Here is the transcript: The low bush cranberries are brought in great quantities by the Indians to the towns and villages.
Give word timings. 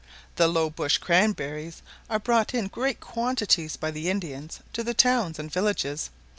The 0.35 0.47
low 0.47 0.71
bush 0.71 0.97
cranberries 0.97 1.83
are 2.09 2.17
brought 2.17 2.55
in 2.55 2.69
great 2.69 2.99
quantities 2.99 3.77
by 3.77 3.91
the 3.91 4.09
Indians 4.09 4.59
to 4.73 4.83
the 4.83 4.95
towns 4.95 5.37
and 5.37 5.53
villages. 5.53 6.09